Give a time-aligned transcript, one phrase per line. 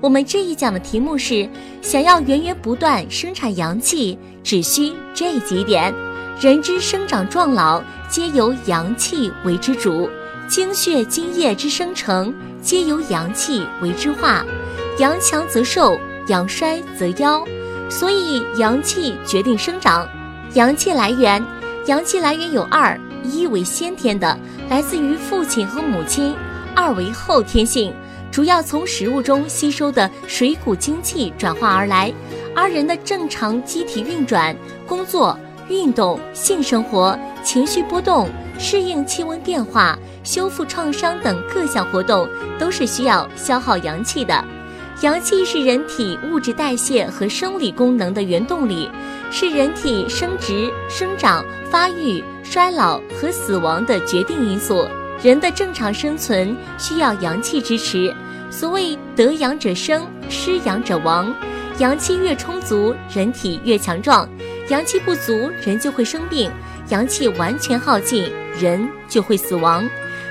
[0.00, 1.46] 我们这一讲的题目是：
[1.82, 5.92] 想要源源不断生产阳气，只需这几点。
[6.40, 10.08] 人之生长壮老，皆由阳气为之主；
[10.48, 14.42] 精血津液之生成，皆由阳气为之化。
[14.98, 17.46] 阳强则寿，阳衰则夭。
[17.90, 20.08] 所以，阳气决定生长。
[20.54, 21.44] 阳气来源，
[21.86, 24.38] 阳气来源有二：一为先天的，
[24.70, 26.32] 来自于父亲和母亲；
[26.74, 27.92] 二为后天性。
[28.30, 32.12] 主要从食物中吸收的水谷精气转化而来，
[32.54, 35.36] 而人的正常机体运转、工作、
[35.68, 44.44] 运动、性生活、情绪波动、适应气温变化、修复创伤等各项活动，都是需要消耗阳气的。
[45.02, 48.88] 阳气是人体物质代谢和生理功能的原动力，
[49.30, 54.86] 是人体生殖、生长、发育、衰老和死亡的决定因素。
[55.22, 58.14] 人的正常生存需要阳气支持，
[58.50, 61.32] 所谓得阳者生，失阳者亡。
[61.78, 64.28] 阳气越充足，人体越强壮；
[64.68, 66.50] 阳气不足，人就会生病；
[66.90, 69.88] 阳气完全耗尽，人就会死亡。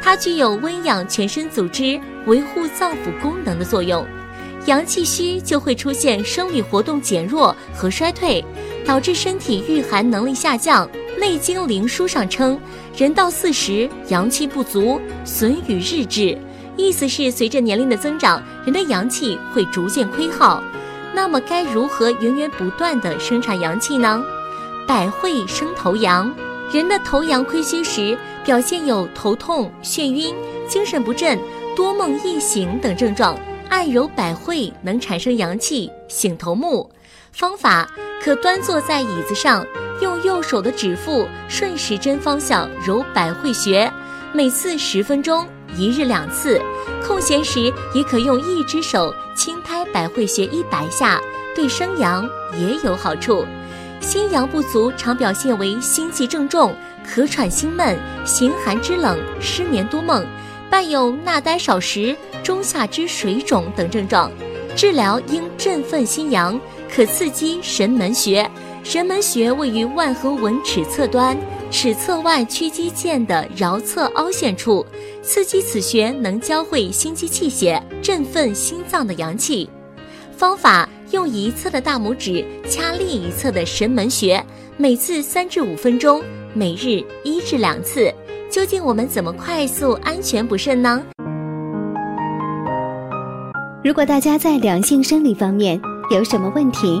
[0.00, 4.06] 它具有温养全身组织、维护脏腑功能的作用。
[4.66, 8.44] 阳气虚就会出现生理活动减弱和衰退，
[8.84, 10.86] 导致身体御寒能力下降。
[11.18, 12.60] 《内经·灵枢》上称，
[12.96, 16.36] 人到四十，阳气不足，损与日至。
[16.76, 20.62] 意思是，随着年龄的增长，人的阳气会逐渐亏耗。
[21.14, 24.22] 那么，该如何源源不断的生产阳气呢？
[24.86, 26.34] 百会生头阳，
[26.72, 30.34] 人的头阳亏虚时，表现有头痛、眩晕、
[30.66, 31.38] 精神不振、
[31.76, 33.38] 多梦易醒等症状。
[33.68, 36.90] 按揉百会能产生阳气，醒头目。
[37.32, 37.88] 方法
[38.22, 39.64] 可端坐在椅子上。
[40.00, 43.88] 用右手的指腹顺时针方向揉百会穴，
[44.34, 46.58] 每次十分钟，一日两次。
[47.06, 51.20] 空闲时也可用一只手轻拍百会穴一百下，
[51.54, 52.26] 对生阳
[52.58, 53.44] 也有好处。
[54.00, 56.74] 心阳不足常表现为心悸正重、
[57.06, 60.24] 咳喘心闷、形寒肢冷、失眠多梦，
[60.70, 64.32] 伴有纳呆少食、中下肢水肿等症状。
[64.74, 66.58] 治疗应振奋心阳，
[66.90, 68.50] 可刺激神门穴。
[68.84, 71.36] 神门穴位于腕和纹尺侧端，
[71.70, 74.84] 尺侧腕屈肌腱的桡侧凹陷处，
[75.22, 79.70] 刺激此穴能交汇心肌气血，振奋心脏的阳气。
[80.36, 84.44] 方法用一侧的大拇指掐另一侧的神门穴，
[84.76, 86.20] 每次三至五分钟，
[86.52, 88.12] 每日一至两次。
[88.50, 91.02] 究竟我们怎么快速安全补肾呢？
[93.82, 97.00] 如果大家在两性生理方面有什么问题？